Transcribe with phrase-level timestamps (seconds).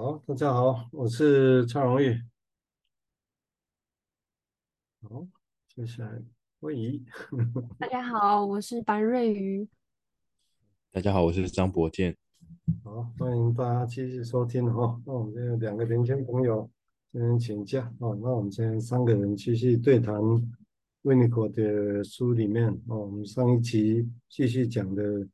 [0.00, 2.22] 好，大家好，我是蔡荣玉。
[5.02, 5.26] 好，
[5.74, 6.22] 接下来
[6.60, 7.04] 魏怡。
[7.80, 9.68] 大家好，我是白瑞瑜。
[10.92, 12.16] 大家好，我是张博健。
[12.84, 15.02] 好，欢迎大家继续收听哈。
[15.04, 16.70] 那我们这有两个年轻朋友
[17.10, 20.14] 今天请假哦，那我们今天三个人继续对谈
[21.02, 23.00] 维尼口的书里面哦。
[23.00, 25.28] 我们上一集继续讲的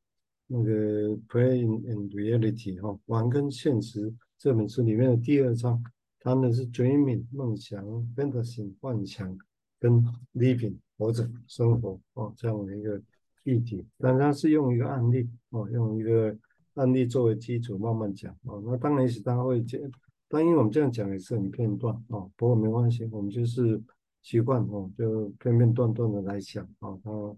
[0.46, 4.11] 那个 Play and Reality 哈，玩跟现实。
[4.44, 5.82] 这本书里面的第二章
[6.21, 7.82] 谈的是 dreaming 梦想、
[8.14, 9.39] fantasy 幻想
[9.80, 13.00] 跟 living 活着生活哦这样的一个
[13.44, 16.36] 议题，但它是用一个案例哦，用一个
[16.75, 18.62] 案例作为基础慢慢讲哦。
[18.67, 19.80] 那当然是大家会讲，
[20.29, 23.82] 但因为我们这样讲也是很片段哦，不过没关系，我们就是
[24.20, 27.00] 习惯哦，就片片段段的来讲哦。
[27.03, 27.36] 他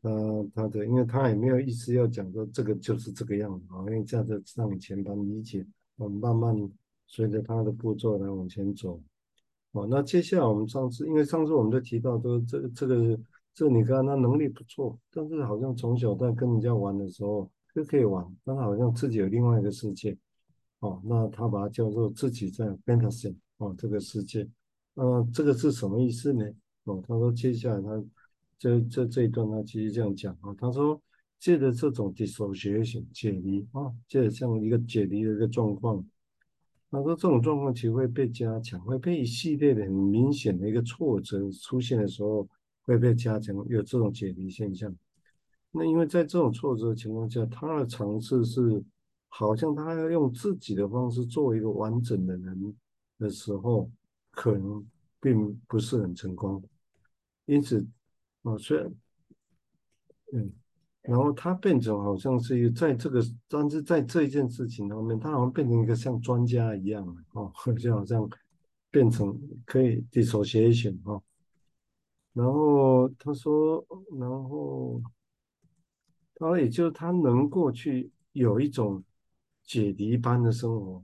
[0.00, 0.10] 他
[0.54, 5.66] 他的，因为他也没有意思要讲说这个就是这个样子啊，因为这样子让你全盘理解。
[6.00, 6.70] 我们慢慢
[7.06, 8.98] 随着他的步骤来往前走，
[9.72, 13.20] 哦，那接下来我们上次，因为上次我们都提到，都这这个
[13.52, 20.16] 这你看他能力不错，但是好像从小在跟人家玩的时候就可以玩，但是好像自己有另外一个世界，
[20.78, 24.48] 哦，那他把它叫做自己在 fantasy 哦这个世界，
[24.94, 26.46] 呃，这个是什么意思呢？
[26.84, 28.02] 哦，他说接下来他
[28.58, 30.98] 这这这一段他继续这样讲啊，他说。
[31.40, 36.06] 借着这种 dissociation 解离啊，借着这样一个解离的一个状况，
[36.90, 42.46] 他说这种状况其实会被加强，会被一系列的很明显的一个挫折出现的时候
[42.82, 44.94] 会被加强，有这种解离现象。
[45.70, 48.84] 那因为在这种挫折的情况下，他的尝试是
[49.28, 52.76] 好像他要用自己的方式做一个完整的人
[53.18, 53.90] 的时候，
[54.30, 54.86] 可能
[55.18, 56.62] 并不是很成功。
[57.46, 57.86] 因此，
[58.42, 58.94] 啊，虽然，
[60.34, 60.52] 嗯。
[61.02, 68.28] 然后他变成好像是一个在这个，但是在这一件事情上面，他好像变成一个像专家一样哦， 就好像
[68.90, 71.22] 变成可以 dissociation 哦。
[72.34, 73.84] 然后他说，
[74.18, 75.00] 然后
[76.34, 79.02] 他也就他能够去有一种
[79.64, 81.02] 解离般的生活，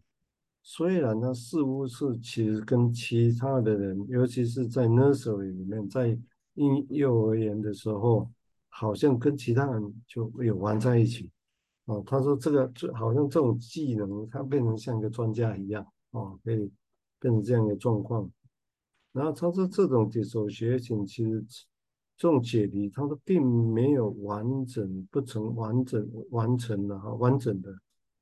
[0.63, 6.17] 虽然他似乎是其实跟其他的人，尤其是在 nursery 里面，在
[6.55, 8.31] 婴幼儿园的时候。
[8.79, 11.31] 好像跟其他人就没有玩在一起，
[11.87, 16.71] 哦，他说这个就好像这种技能，他变成像一个专家一样，哦，可以
[17.19, 18.31] 变成这样一个状况。
[19.13, 21.43] 然后他说这种解手学习，其实
[22.19, 27.75] 这种解离，他说并没有完整，不成完整完成的哈，完整的、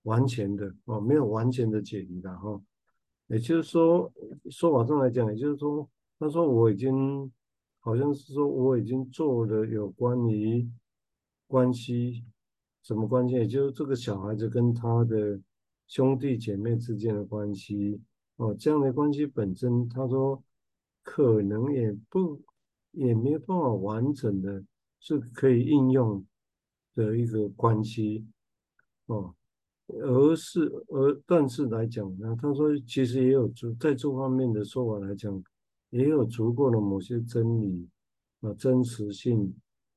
[0.04, 2.62] 完全的哦，没有完全的解离的哈。
[3.26, 4.12] 也就是说，
[4.50, 5.88] 说法上来讲，也就是说，
[6.21, 7.28] 他说我已经。
[7.84, 10.67] 好像是说我已经做了有关于
[11.47, 12.25] 关系
[12.83, 15.39] 什么关系，也就是这个小孩子跟他的
[15.87, 18.00] 兄弟姐妹之间的关系
[18.37, 20.43] 哦，这样的关系本身，他说
[21.03, 22.41] 可能也不
[22.93, 24.65] 也没有办法完整的
[24.99, 26.25] 是可以应用
[26.95, 28.27] 的一个关系
[29.09, 29.34] 哦，
[29.89, 33.47] 而是而但是来讲呢，他说其实也有
[33.78, 35.45] 在这方面的说法来讲。
[35.94, 37.88] 也有足够的某些真理
[38.41, 39.55] 啊，真实性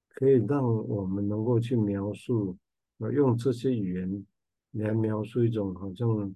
[0.10, 2.56] 可以让我们能够去描述
[3.00, 4.26] 啊，用这些语言
[4.74, 6.32] 来描述一种好像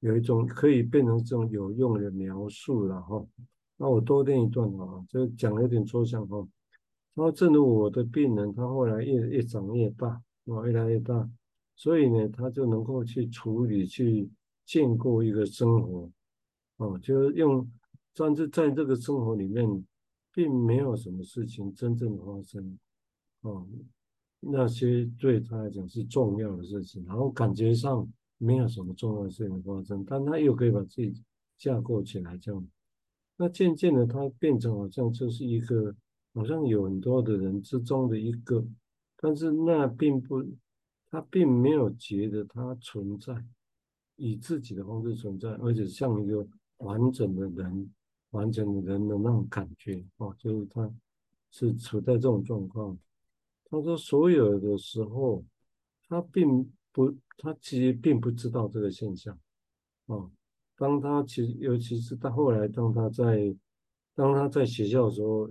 [0.00, 3.24] 有一种可以变成这种有用的描述了哈。
[3.76, 6.38] 那我多念一段啊，就讲的有点抽象哈。
[7.14, 11.30] 然后正如我的病人，他后来越越长越大啊，越来越大，
[11.76, 14.28] 所以呢，他就能够去处理、去
[14.64, 16.10] 建构一个生活
[16.78, 17.70] 啊，就是用。
[18.18, 19.84] 但是在这个生活里面，
[20.32, 22.78] 并没有什么事情真正发生，
[23.42, 23.66] 哦，
[24.40, 31.22] 那些对他来讲是重要的事情，然后感觉上没有什么重要的事情发生，但他又可以把自己
[31.58, 32.66] 架构起来，这样，
[33.36, 35.94] 那渐渐的他变成好像就是一个，
[36.32, 38.66] 好像有很多的人之中的一个，
[39.18, 40.42] 但是那并不，
[41.10, 43.44] 他并没有觉得他存在，
[44.16, 46.46] 以自己的方式存在，而且像一个
[46.78, 47.90] 完整的人。
[48.36, 50.88] 完整的人的那种感觉哦，就是他
[51.50, 52.96] 是处在这种状况。
[53.68, 55.42] 他说，所有的时候，
[56.08, 59.36] 他并不，他其实并不知道这个现象
[60.06, 60.30] 哦。
[60.76, 63.56] 当他其实，尤其是到后来，当他在
[64.14, 65.48] 当他在学校的时候，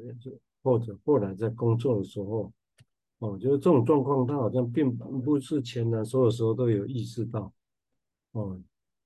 [0.64, 2.54] 或者后来在工作的时候，
[3.20, 7.52] 哦，就是这种状况，他好像并不是前来所有时候都有意识到
[8.32, 8.62] 哦。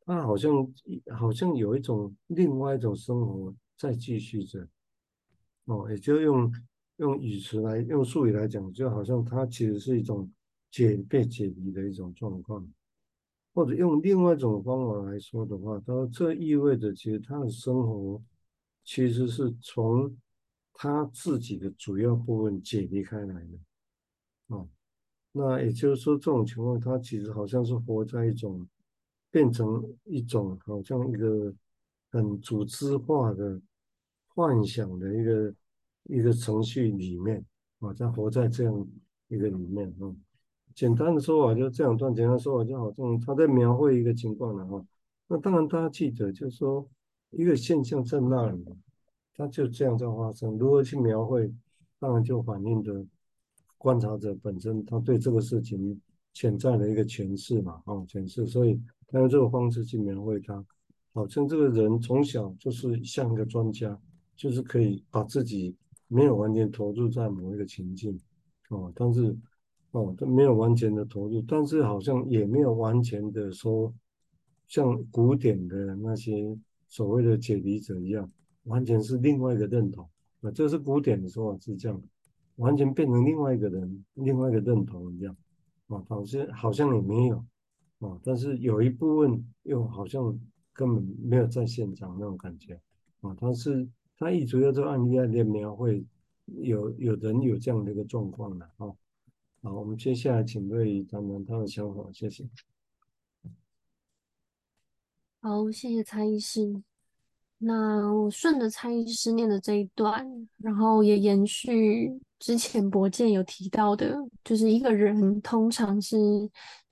[0.05, 0.73] 他好像
[1.15, 4.67] 好像有一种另外一种生活再继续着，
[5.63, 6.53] 哦，也就用
[6.97, 10.29] 用语词来用术语来讲，就好像他其实是一种
[10.69, 12.69] 解被解离的一种状况。
[13.53, 18.21] 或者用另外一种方法来说的话，他说这意味着其实他的生活
[18.83, 20.15] 其实是从
[20.73, 23.59] 他自己的主要部分解离开来的。
[24.47, 24.69] 哦，
[25.31, 28.67] 那也就是说，这种情况他其实好像是活在一种
[29.31, 31.53] 变成一种好像一个
[32.11, 33.59] 很组织化的
[34.39, 35.53] 幻想的一个
[36.03, 37.43] 一个程序里面
[37.79, 38.87] 啊，他活在这样
[39.27, 40.15] 一个里面啊。
[40.73, 44.85] 简单的说法就这样段，简单的说法就好像他在描绘一个情况了哈。
[45.27, 46.87] 那当然大家记得，就是说
[47.31, 48.65] 一个现象在那里，
[49.35, 50.57] 它就这样在发生。
[50.57, 51.53] 如何去描绘，
[51.99, 53.05] 当然就反映着
[53.77, 55.99] 观察者本身他对这个事情
[56.31, 58.47] 潜在的一个诠释嘛，啊，诠释。
[58.47, 60.65] 所以他用这个方式去描绘他，
[61.11, 63.99] 好像这个人从小就是像一个专家，
[64.39, 65.75] 就是可以把自己
[66.07, 68.17] 没有完全投入在某一个情境，
[68.69, 69.35] 哦，但是。
[69.91, 73.91] 哦，他没有完全的投入，但是好像也没有完全的说，
[74.67, 76.55] 像古典的那些
[76.87, 78.31] 所谓的解离者一样，
[78.65, 80.07] 完全是另外一个认同。
[80.41, 81.99] 啊，这是古典的说法是这样，
[82.57, 85.35] 完全变成另外一个人，另外一个认同一样。
[85.87, 87.43] 啊，好像好像也没有，
[87.97, 90.39] 啊，但是有一部分又好像
[90.71, 92.79] 根本没有在现场那种感觉。
[93.21, 93.89] 啊，但是
[94.19, 96.05] 他一直要这个案例来描绘，
[96.45, 98.93] 有有人有这样的一个状况的啊。
[99.61, 102.47] 好，我们接下来请瑞怡谈谈他的想法，谢谢。
[105.41, 106.83] 好，谢谢蔡医师。
[107.61, 116.17] 那我顺着蔡医师念的这一段，然后也延续之前博建有提到的，就是一个人通常是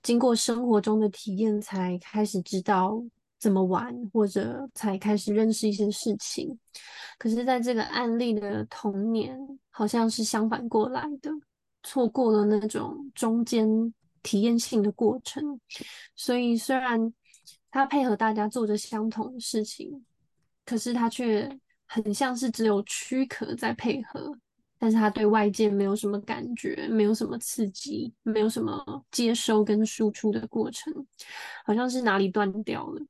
[0.02, 3.02] 经过生活中的体验，才开始知道
[3.38, 6.58] 怎么玩，或者才开始认识一些事情。
[7.18, 9.38] 可是，在这个案例的童年，
[9.70, 11.30] 好像是相反过来的。
[11.84, 15.58] 错过了那种中间体验性的过程，
[16.16, 17.00] 所以虽然
[17.70, 20.04] 他配合大家做着相同的事情，
[20.66, 21.48] 可是他却
[21.86, 24.36] 很像是只有躯壳在配合，
[24.76, 30.92] 但是他对外界没有什么感觉，没有什么刺激，没有什么接收跟输出的过程，
[31.64, 33.00] 好像是哪里断掉了。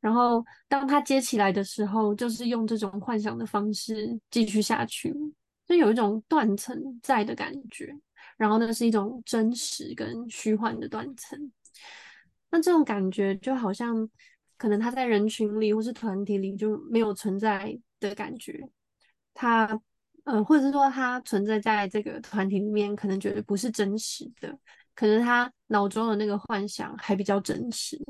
[0.00, 5.14] 然后当他接起来的时候，就是用这种幻想的方式继续下去。
[5.66, 7.92] 就有一种断层在的感觉，
[8.36, 11.50] 然后那是一种真实跟虚幻的断层。
[12.50, 14.08] 那这种感觉就好像，
[14.56, 18.60] 可能他在人群里或是团体里就没有存在的感觉。
[19.34, 19.68] 他，
[20.22, 24.56] 呃，或者是说他存在在这个团体里面，可能觉得不是真实的，
[24.94, 28.00] 可能他脑中的那个幻想还比较真实。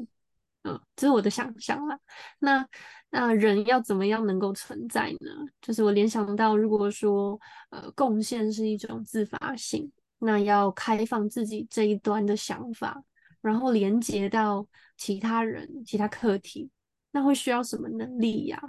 [0.66, 1.98] 嗯，这是我的想象啦。
[2.40, 2.66] 那。
[3.08, 5.30] 那人要怎么样能够存在呢？
[5.62, 7.40] 就是我联想到，如果说
[7.70, 13.00] 呃贡献是一种自发性，那要开放自己这一端的想法，
[13.40, 14.66] 然后连接到
[14.98, 16.68] 其他人、其他课题，
[17.12, 18.60] 那会需要什么能力呀？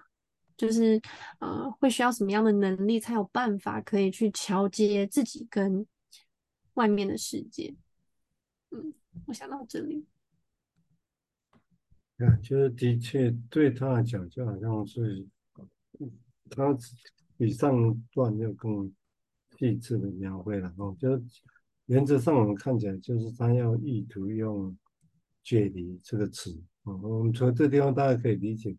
[0.55, 1.01] 就是
[1.39, 5.85] 呃会需要什么样的能力才有办法可以去桥接自己跟
[6.75, 7.75] 外面的世界？
[8.69, 8.93] 嗯，
[9.25, 10.05] 我想到这里。
[12.17, 15.23] 啊，就是的确对他来讲，就好像是
[16.49, 16.75] 他
[17.37, 18.91] 比上段要更
[19.55, 20.97] 细致的描绘了哦。
[20.99, 21.21] 就
[21.85, 24.75] 原则上我们看起来，就是他要意图用
[25.43, 26.95] “解离”这个词啊。
[27.03, 28.75] 我们从这地方大家可以理解，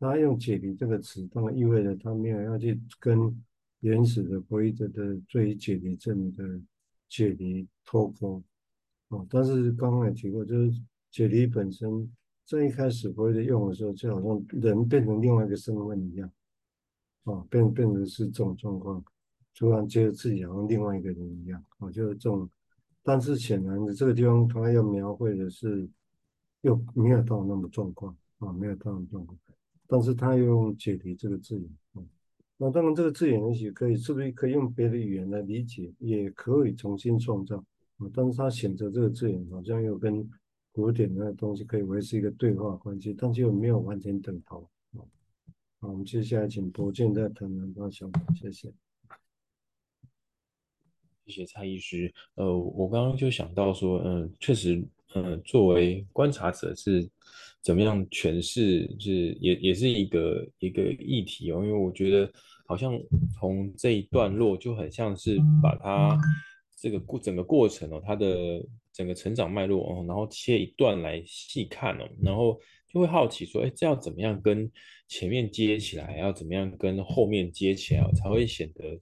[0.00, 3.40] 他用“解离”这个词，当然意味着他没有要去跟
[3.78, 6.60] 原始的弗洛伊德的最解离症的
[7.08, 8.42] 解离脱钩
[9.10, 9.24] 哦。
[9.30, 12.12] 但是刚刚也提过，就是解离本身。
[12.52, 16.30] 在一开始弗洛伊德用的时候，就好像人变成另外一个身份一样，
[17.24, 19.02] 啊，变变成是这种状况，
[19.54, 22.46] 突然觉得自己好像另外一个人一样，啊，就是这种。
[23.02, 25.88] 但是显然的，这个地方他要描绘的是
[26.60, 29.38] 又没有到那么状况，啊，没有到那么状况。
[29.86, 32.04] 但是他又用解离这个字眼，啊，
[32.58, 37.56] 那当然这个字眼也许可以，是不是可以用别的语言来理解，也可以重新创造，
[37.96, 40.28] 啊，但是他选择这个字眼，好像又跟。
[40.72, 44.66] 古典的东西可以维持一个对话关系，但是又没有完全等同。
[45.80, 48.72] 好，我们接下来请博健再谈谈他想法，谢谢。
[51.26, 52.12] 谢谢蔡医师。
[52.36, 54.76] 呃，我刚刚就想到说，嗯、呃，确实，
[55.14, 57.08] 嗯、呃，作为观察者是
[57.60, 61.64] 怎么样诠释，是也也是一个一个议题哦。
[61.64, 62.32] 因为我觉得
[62.66, 62.98] 好像
[63.34, 66.18] 从这一段落就很像是把它
[66.82, 68.60] 这个过整个过程哦，它的。
[68.94, 72.60] 整个成长脉络哦，然后切一段来细看哦，然后
[72.92, 74.70] 就会好奇说，哎，这要怎么样跟
[75.08, 79.00] 前面接起来，要怎么样跟后面接起来，才会显得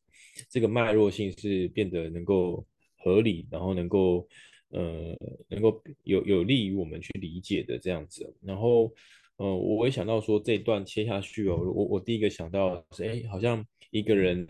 [0.48, 2.64] 这个脉络性是变得能够
[2.98, 4.28] 合理，然后能够
[4.68, 5.12] 呃
[5.48, 8.32] 能够有有利于我们去理解的这样子。
[8.42, 8.92] 然后，
[9.38, 14.46] 呃，我也想到说这一段切下去哦，我我第一个想到是，哎，好像一个人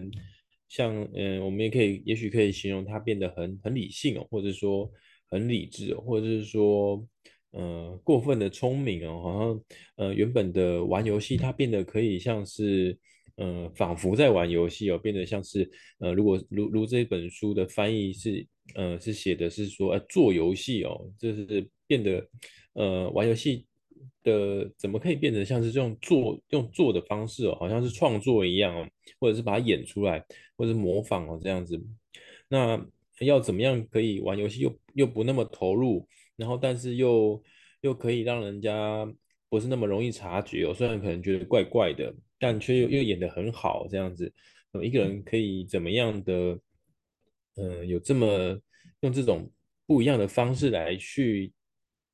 [0.71, 4.91] 像，嗯、我们也可以，也许可以形容他变得很很理性哦，或者说
[5.29, 7.07] 很理智哦，或者是说。
[7.53, 9.62] 呃，过分的聪明哦，好像
[9.97, 12.97] 呃原本的玩游戏，他变得可以像是
[13.35, 18.47] 呃仿佛在玩游戏哦，变得像是呃如果如如这本书的翻译是
[18.77, 22.25] 呃是写的是说呃做游戏哦，就是变得
[22.75, 23.67] 呃玩游戏
[24.23, 30.25] 的怎么可以变得像是这种做用做的方式哦，好像是创作一样哦，或者是把它演出来，
[30.57, 31.81] 或者是模仿哦这样子，
[32.49, 32.81] 那
[33.21, 36.07] 要怎么样可以玩游戏又又不那么投入？
[36.37, 37.43] 然后，但是又
[37.83, 39.07] 又可以让人家
[39.49, 40.73] 不是那么容易察觉哦。
[40.73, 44.33] 虽然可能觉得怪怪的，但却又又演得很好，这样子。
[44.73, 46.59] 呃，一个人可以怎么样的？
[47.57, 48.59] 呃，有这么
[49.00, 49.50] 用这种
[49.85, 51.53] 不一样的方式来去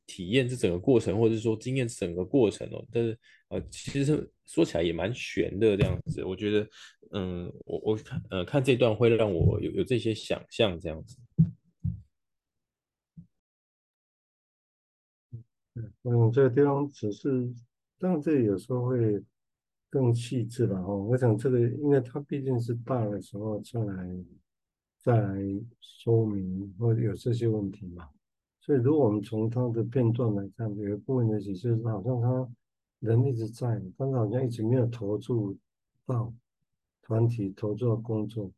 [0.07, 2.85] 体验这整个过程，或者说经验整个过程哦。
[2.93, 6.25] 但是呃，其实说起来也蛮悬的这样子。
[6.25, 6.69] 我觉得，
[7.11, 11.19] 嗯，我我看呃看这段会让我有有这些想象这样子。
[16.05, 17.53] 嗯，这个地方只是，
[17.99, 19.23] 当然这有时候会
[19.91, 20.79] 更细致吧。
[20.81, 24.25] 哦，我想这个，因为它毕竟是大的时候再来
[25.03, 25.39] 再来
[25.81, 28.09] 说明或者有这些问题嘛。
[28.67, 32.49] 所以如果我们从他的片段来看，有一部分的解释是好像他
[32.99, 35.57] 人一直在，但是好像一直没有投注
[36.05, 36.35] 到
[37.01, 38.51] 团体，投注到工作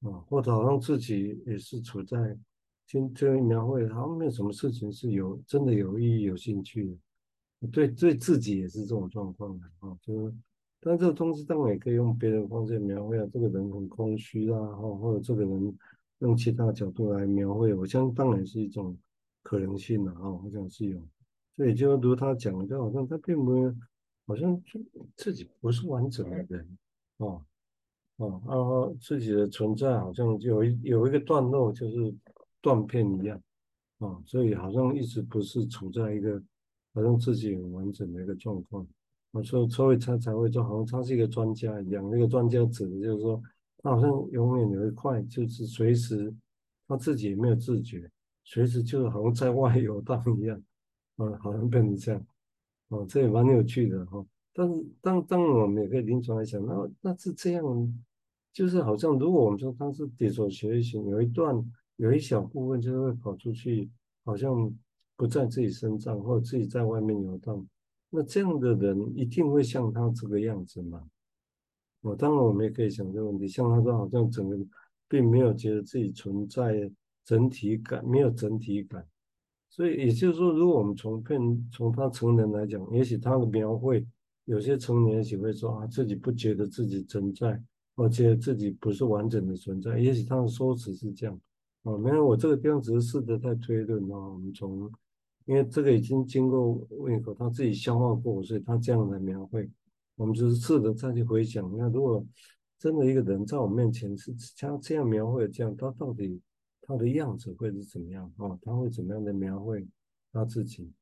[0.00, 2.34] 啊，或者好像自己也是处在。
[2.84, 6.88] 听这个描绘，好像没有什么事情是有真的有意义、有兴趣
[7.60, 7.68] 的。
[7.68, 9.96] 对，对自己也是这种状况的啊。
[10.02, 10.34] 就是，
[10.80, 13.26] 但这个东西当然也可以用别的方式描绘啊。
[13.32, 15.78] 这个人很空虚啊，或或者这个人
[16.18, 18.94] 用其他角度来描绘，我相信当然是一种
[19.52, 20.30] 可能性的啊。
[20.30, 20.98] 我想是有，
[21.54, 23.74] 所以就如他讲的，就好像他并没有，
[24.26, 24.58] 好像
[25.16, 26.78] 自己不是完整的人
[27.18, 27.26] 啊
[28.16, 32.14] 啊啊，自己的存在好像就有一有一个段落就是。
[32.64, 33.42] 断片一样，
[33.98, 36.40] 啊，所以好像一直不是处在一个
[36.94, 38.86] 好像自己很完整的一个状况，
[39.32, 42.08] 啊，所以所以他才会说，好像他是一个专家一样。
[42.08, 43.42] 那个专家指的就是说，
[43.78, 46.32] 他好像永远有一块，就是随时
[46.86, 48.08] 他自己也没有自觉，
[48.44, 50.62] 随时就是好像在外游荡一样，
[51.16, 52.26] 啊，好像变成这样，
[52.88, 54.24] 啊，这也蛮有趣的哈。
[54.52, 58.02] 但是当当我们也可以临床来想，那那是这样，
[58.52, 61.64] 就是好像如果我们说他是迭所学习有一段。
[61.96, 63.88] 有一小部分就是会跑出去，
[64.24, 64.74] 好像
[65.14, 67.64] 不在自己身上，或者自己在外面游荡。
[68.10, 71.06] 那这样的人一定会像他这个样子吗？
[72.00, 74.58] 我当然我们也可以想这个问题，像他说好像整个
[75.06, 76.90] 并没有觉得自己存在
[77.24, 79.06] 整体感，没有整体感。
[79.68, 81.40] 所以也就是说，如果我们从片
[81.72, 84.06] 从他成人来讲，也许他的描绘，
[84.44, 87.62] 有些成年也许会说啊，自己不觉得自己存在，
[87.96, 89.98] 而且自己不是完整的存在。
[89.98, 91.40] 也许他的说辞是这样。
[91.84, 94.28] 哦，没有，我这个地方只是试着在推论啊。
[94.28, 94.90] 我们从，
[95.46, 99.68] 因为这个已经经过胃口他自己消化过，所以他这样来描绘。
[100.16, 102.24] 我们只是试着再去回想，那如果
[102.78, 106.38] 真的一个人在我面前是像这样描绘，这样他到底
[106.92, 108.58] 他的样子会是怎么样啊？
[108.62, 109.86] 他会怎么样的描绘
[110.32, 110.92] 他自己？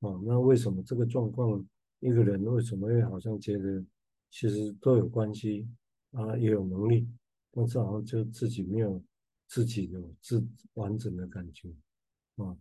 [0.00, 1.64] 啊，那为什么这个状况，
[2.00, 3.84] 一个人为什么会好像觉得
[4.30, 5.66] 其实都有关系
[6.12, 7.08] 啊，也有能力，
[7.52, 9.02] 但是好像就自己没有。
[9.50, 11.70] 自己有自完整的感觉
[12.36, 12.54] 啊，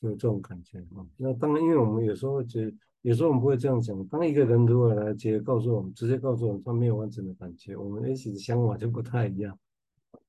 [0.00, 1.06] 有这种感觉啊。
[1.18, 4.02] 那当然，因为我们有时候会觉得，有时候我们不会这样讲。
[4.06, 9.58] 当一个人如果来直接告诉我们，直接告诉我们他没有完整的感觉，我们也许想法就不太一样。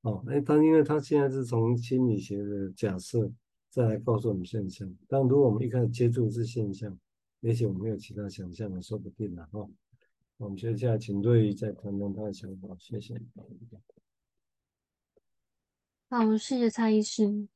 [0.02, 3.30] 哦，哎，他因为他现在是从心理学的假设
[3.68, 4.88] 再来告诉我们现象。
[5.08, 6.96] 但如果我们一开始接触是现象，
[7.40, 9.68] 也许我们没有其他想象的，说不定了哈。
[10.36, 13.20] 我们接下来请瑞再谈谈他的想法，谢谢。
[16.08, 17.48] 好，谢谢蔡医师。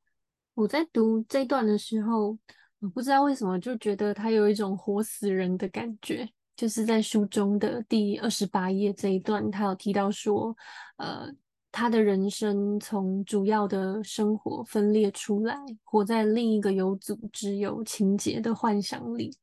[0.55, 2.39] 我在读这段的时候，
[2.81, 6.29] 我不知道为什么就觉得他有一种活死人的感觉。
[6.55, 10.55] 就是在书中的第二十八页这一段，他有提到说，
[10.97, 11.27] 呃，
[11.73, 19.37] 他的人生从主要的生活分裂出来，活在另一个有组织、有情节的幻想里。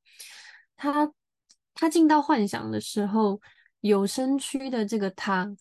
[0.78, 1.12] 他
[1.74, 3.42] 他进到幻想的时候，
[3.82, 5.52] 有身躯的这个他，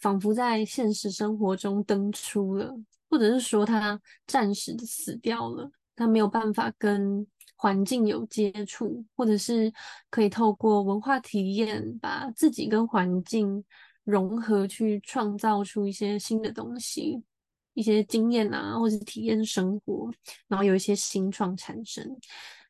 [0.00, 2.74] 仿佛在现实生活中登出了。
[3.10, 9.72] 或者是说他暂时的死掉了，他没有办法跟环境有接触，或者是
[10.10, 13.62] 可以透过文化体验，把自己跟环境
[14.04, 17.22] 融合，去创造出一些新的东西。
[17.76, 20.08] 一些经验啊，或是体验生活，
[20.46, 22.08] 然后有一些新创产生，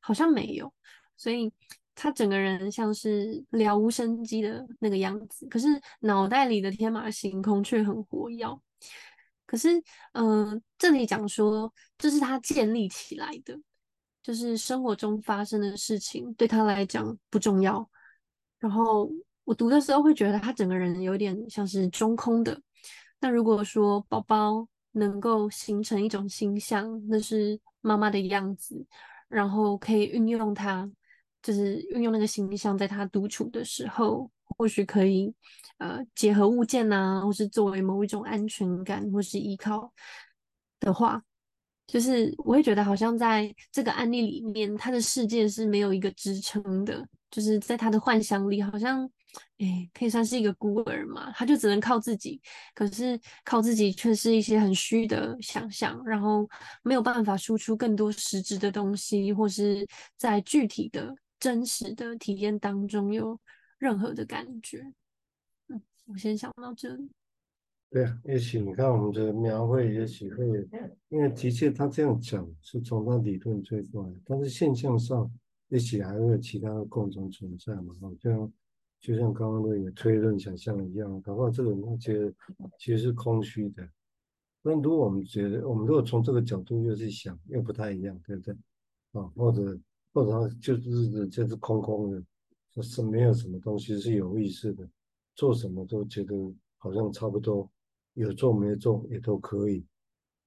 [0.01, 0.73] 好像没有，
[1.15, 1.53] 所以
[1.95, 5.69] 他整个人像是了无生机的那个样子，可是
[6.01, 8.47] 脑袋里的天马行空却很活跃。
[9.45, 9.79] 可是，
[10.13, 13.55] 嗯、呃，这里讲说这是他建立起来的，
[14.23, 17.87] 就是生活中发生的事情对他来讲不重要。
[18.59, 19.11] 然后
[19.45, 22.61] 我读的时候会觉得他整个人有点像是中空的。
[23.21, 28.87] 那如果说宝宝能够形成一种形象，那是妈妈的样子，
[29.29, 30.91] 然后可以运用它，
[31.43, 35.35] 就是运用那个形象，在他独处的时候，或许可以
[35.79, 39.93] 呃结合物件啊，或是作为某一种安全感或是依靠
[40.81, 41.23] 的话，
[41.87, 49.11] 就是我会觉得好像在这个案例里面，他的世界是没有一个支撑的，就是在他的幻想里好像。
[49.59, 51.31] 哎，可以算是一个孤儿嘛？
[51.33, 52.41] 他就只能靠自己，
[52.75, 56.49] 可是靠自己却是一些很虚的想象，然后
[56.83, 59.87] 没有办法输出更多实质的东西，或是
[60.17, 63.39] 在具体的真实的体验当中有
[63.79, 64.93] 任何的感觉。
[65.69, 67.11] 嗯，我先想到这里。
[67.91, 70.47] 对啊，也许你看我们的描绘，也许会，
[71.09, 75.31] 因为的确他这样讲是从他理论推出来，但是现象上
[75.69, 78.53] 也许还会有其他的共同存在嘛，好像。
[79.05, 82.33] 就像刚刚那个推论想象一样，搞不好这个我觉得
[82.79, 83.87] 其实是空虚的。
[84.63, 88.55] 那如果我们觉得，我们如果从这个角度又去想，又不太一样，对不对？
[89.13, 89.79] 啊，或者
[90.15, 92.25] 或者就是就是空空的，
[92.73, 94.89] 就是没有什么东西是有意识的，
[95.35, 96.35] 做什么都觉得
[96.79, 97.71] 好像差不多，
[98.15, 99.85] 有做没做也都可以。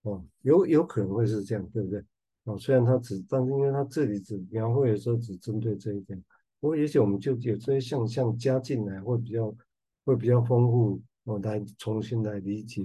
[0.02, 2.04] 哦，有有可能会是这样，对不对？
[2.46, 6.20] 啊，虽然他只，但是因为他这里只描绘的时候只针对这一点。
[6.60, 9.56] 不过，也许我们就有这些现象加进来，会比较
[10.06, 12.84] 会比较丰富，我来重新来理解。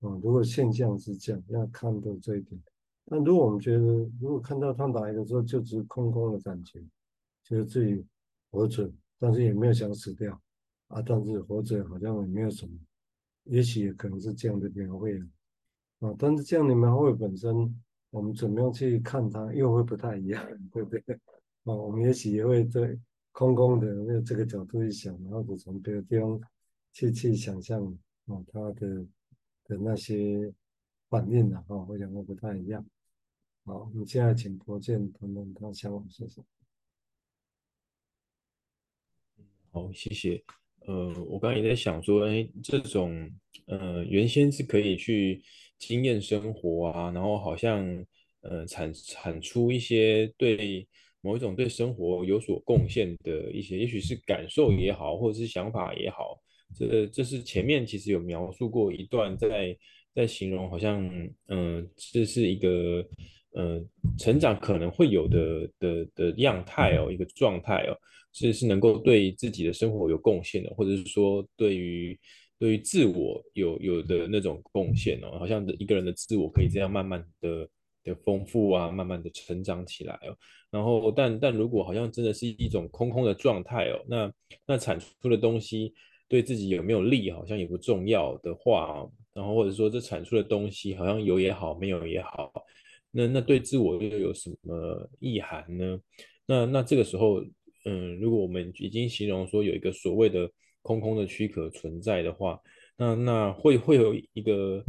[0.00, 2.60] 啊，如果现象是这样，要看到这一点。
[3.04, 3.82] 那如果我们觉得，
[4.20, 6.80] 如果看到他来的时候就只是空空的感觉，
[7.44, 8.04] 觉得自己
[8.50, 10.40] 活着，但是也没有想死掉
[10.88, 12.72] 啊，但是活着好像也没有什么，
[13.44, 15.18] 也许也可能是这样的描绘
[15.98, 16.14] 啊。
[16.18, 17.52] 但是这样的描绘本身，
[18.10, 21.02] 我们怎么样去看它，又会不太一样， 对不对？
[21.64, 22.98] 哦，我们也许也会对
[23.30, 26.40] 空空的用这个角度去想，然后就从别的地方
[26.92, 27.80] 去去想象
[28.24, 29.06] 哦，他的
[29.64, 30.52] 的那些
[31.08, 32.84] 反应呢，哈，我想会不太一样。
[33.64, 36.46] 好，我们现在请郭健谈谈他想法是什么。
[39.70, 40.42] 好，谢谢。
[40.80, 43.30] 呃，我刚刚也在想说，哎，这种
[43.66, 45.40] 呃，原先是可以去
[45.78, 48.04] 经验生活啊，然后好像
[48.40, 50.88] 呃，产产出一些对。
[51.22, 56.36] 某一种对生活有所贡献的一些，也许是感受也好，或者是想法也好，
[56.76, 59.76] 这这是前面其实有描述过一段在，
[60.14, 61.00] 在形容好像，
[61.46, 63.00] 嗯、呃，这是一个，
[63.54, 63.84] 嗯、呃，
[64.18, 67.96] 成长可能会有的的的样态哦，一个状态哦，
[68.32, 72.18] 是是能够对自己的生活有贡献的，或者是说对于
[72.58, 77.68] 对于自我有有的那种贡献哦，好像一个人的自我可以这样慢慢的。
[78.04, 80.34] 的丰富啊，慢慢的成长起来哦。
[80.72, 84.32] 然后，但但如果好像真的是一种空空的状态哦，那
[84.66, 85.92] 那产出的东西
[86.26, 92.50] 对自己有没有利，好像也不重要的话，然后或者说这产出的东西好像有也好，没有也好，
[93.10, 96.00] 那那对自我又有什么意涵呢？
[96.46, 97.40] 那那这个时候，
[97.84, 102.58] 嗯，如果我们已经形容说有一个所谓的空空的躯壳存在的话，
[102.96, 104.82] 那那会会有一个。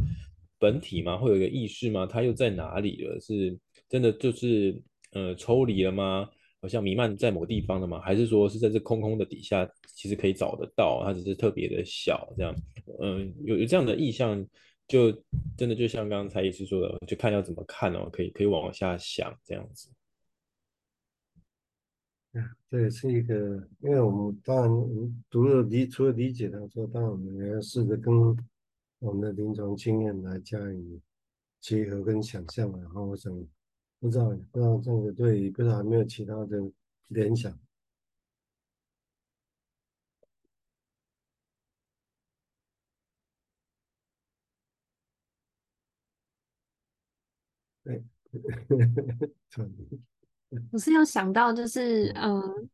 [0.56, 1.18] 本体吗？
[1.18, 2.06] 会有一个意识吗？
[2.06, 3.20] 它又在哪里了？
[3.20, 4.80] 是真的就是
[5.14, 6.28] 呃抽离了吗？
[6.60, 8.00] 好像弥漫在某个地方的吗？
[8.00, 11.02] 还是说是在这空空的底下，其实可以找得到？
[11.04, 12.54] 它只是特别的小，这样。
[13.00, 14.46] 嗯、有有这样的意象，
[14.86, 15.10] 就
[15.56, 19.90] 真的就像刚刚蔡医师说的，就看要怎么看哦，可以可以往下想这样子。
[22.32, 23.34] 啊，这也是一个，
[23.80, 28.36] 因为我们当然读了理，除了理解它之后，当然我们也要试着跟。
[29.00, 30.98] 我们的临床经验来加以
[31.60, 33.30] 结合跟想象，然后我想
[34.04, 36.58] 不知道不知道这个对，不知道还没有其他的
[37.08, 37.58] 联想。
[47.82, 48.04] 对，
[50.70, 52.68] 我是有想到，就是嗯。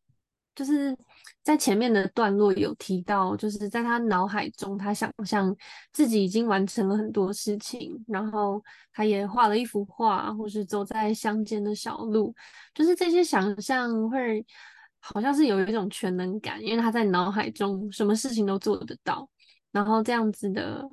[0.52, 0.94] 就是
[1.42, 5.54] 在前面的段落有提到，就是在他脑海中，他想象
[5.92, 12.34] 自己已经完成了很多事情，然后他也画了一幅画，或是走在乡间的小路，
[12.74, 14.44] 就是这些想象会
[14.98, 19.28] 好像是有一种全能感，因为他在脑海中什么事情都做得到，
[19.72, 20.86] 然后这样子的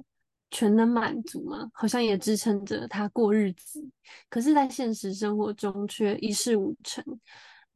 [0.49, 3.85] 全能满足嘛，好像也支撑着他过日子。
[4.29, 7.03] 可是，在现实生活中却一事无成。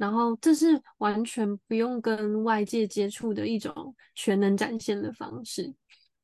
[0.02, 5.72] 然后，这是完全不用跟外界接触的一种全能展现的方式。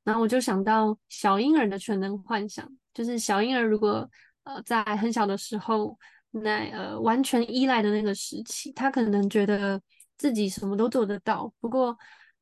[0.04, 4.10] 然后，我就想到小婴儿的全能幻想，就是小婴儿如果
[4.46, 5.96] 呃在很小的时候，
[6.32, 9.80] 那呃完全依赖的那个时期，他可能觉得
[10.18, 11.54] 自己什么都做得到。
[11.60, 11.96] 不过，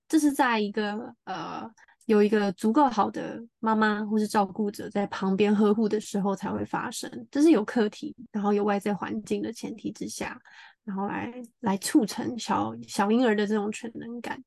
[0.07, 1.69] 这是在一个呃
[2.05, 7.27] 有一个足够好的妈妈或是照顾者在旁边呵护的时候才会发生。
[7.29, 10.39] 这是有课题，然后有外在环境的前提之下。
[10.85, 14.41] 然后来来促成小小婴儿的这种全能感，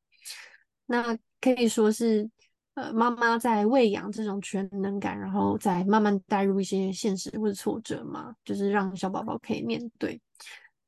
[0.86, 2.30] 那可以说是
[2.74, 10.20] 呃妈妈在喂养这种全能感，然后再慢慢带入一些现实或者挫折嘛，就是让小宝宝可以面对。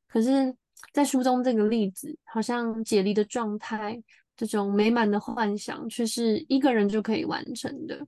[0.06, 0.54] 可是，
[0.92, 4.00] 在书中这个例子，好像解离的状态，
[4.36, 8.06] 这种美满的幻想，却是一个人就可以完成的。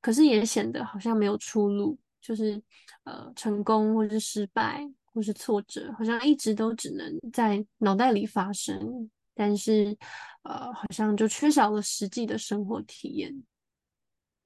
[0.00, 2.62] 可是也显得好像没有出路，就是
[3.04, 4.88] 呃成功或是失败。
[5.18, 9.96] 或是挫折，好像一直都只能在脑袋里发生，但是，
[10.44, 13.34] 呃，好像就缺少了实际的生活体验。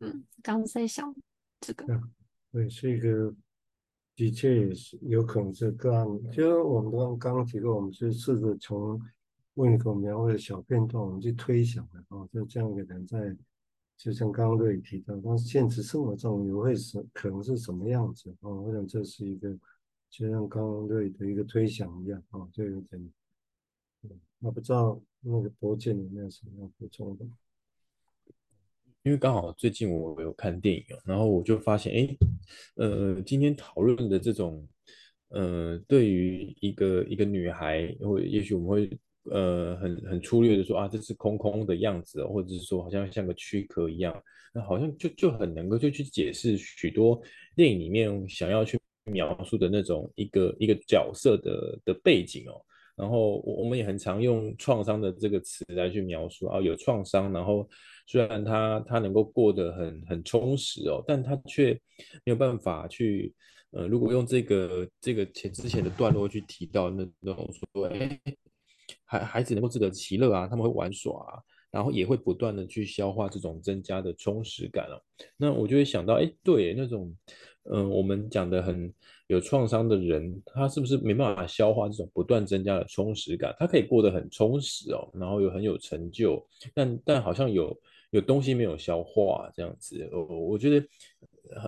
[0.01, 1.15] 嗯，刚刚在想
[1.61, 1.85] 这个，
[2.51, 3.35] 对，是一个，
[4.17, 6.07] 的确也是有可能是个案。
[6.31, 8.99] 就我们刚刚提过，我们是试着从
[9.57, 13.37] 温尼可描绘的小片段，我们去推想的啊，就这样一个人在，
[13.99, 18.49] 就像刚刚瑞提到，但是现实生活中也会是可能是什么样子啊？
[18.49, 19.55] 我想这是一个。
[20.12, 23.11] 就像刚刚对的一个推想一样啊，就有点，
[24.40, 27.25] 那不知道那个博建有没有什么要补充的？
[29.05, 32.16] 因为刚好最近我有看电影，然后我就发现，哎，
[32.75, 34.68] 呃，今天讨论的这种，
[35.29, 38.98] 呃，对于一个一个女孩，或也许我们会
[39.31, 44.22] 呃很很粗略的说啊，这是空空的样子，或者是说好像像个躯壳一样，
[44.53, 47.18] 那好像就就很能够就去解释许多
[47.57, 48.79] 电影里面想要去。
[49.05, 52.61] 描述的那种一个一个角色的的背景哦，
[52.95, 57.69] 然后我我们也很常用创伤的这个词来去描述啊，有创伤，然后
[58.07, 61.73] 虽然他他能够过得很很充实哦，但他却
[62.25, 63.35] 没有办法去
[63.71, 68.21] 呃，如果用这个这个前之前的段落去提到那那种说，哎，
[69.05, 75.03] 孩孩子能够自得其乐啊，他们会玩耍啊，然后也会不断的去消化这种增加的充实感哦，
[75.37, 77.12] 那我就会想到，哎，对，那种。
[77.70, 78.92] 嗯，我们讲的很
[79.29, 83.55] 有创伤的人，他是不是没办法消化这种不断增加的充实感？
[83.59, 86.44] 他可以过得很充实哦，然后又很有成就，
[86.75, 90.09] 但但好像有有东西没有消化这样子。
[90.12, 90.87] 我我觉得，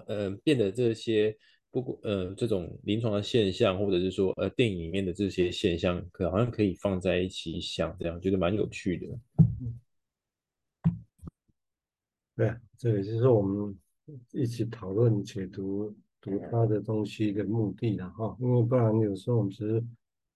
[0.09, 1.37] 呃，变得这些
[1.71, 9.07] 不过呃这种临床的现象，或者是说呃电影里面的这些现象，可好像可以放在一起想，这样觉得蛮有趣的。
[12.37, 13.79] 对，这也就是我们。
[14.33, 19.85] 一起讨论解读读他的东西的目的了哈，因为不然有时候我们只是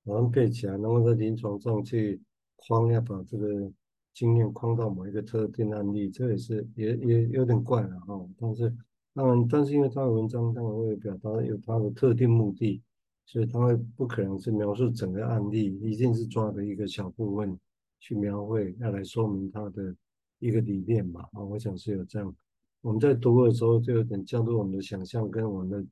[0.05, 2.21] 把它背起来，然后在临床上去
[2.57, 3.71] 框要把这个
[4.15, 8.27] 经验框到某一个特定案例，这也是也也有点怪了哈。
[8.39, 8.75] 但是
[9.13, 12.81] 当然，但是因为他的文章当然会表达有他的特定目的，
[13.27, 17.59] 所以他会不可能是描述整个案例，一定是抓的一个小部分
[18.01, 19.95] 去描绘，要来说明他的
[20.39, 22.35] 一个理念嘛啊，我想是有这样。
[22.81, 25.85] 我们在读的时候，就有点加入我们的想象跟我们的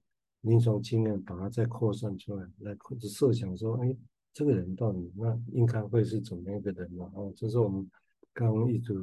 [0.42, 3.96] 临床经验，把它再扩散出来，来设想说，哎，
[4.32, 7.10] 这个人到底那应该会是怎么样一个人呢？
[7.14, 7.90] 哦，这是我们
[8.32, 8.94] 刚一直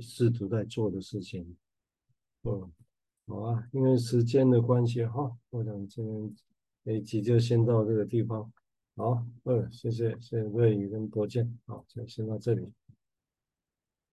[0.00, 1.56] 试图在做的事情。
[2.42, 2.72] 嗯，
[3.26, 6.36] 好啊，因为时间的关系哈，我想今天
[6.84, 8.50] 这一集就先到这个地方。
[8.96, 12.72] 好，嗯，谢谢，谢谢瑞宇跟博建，好，就先到这里。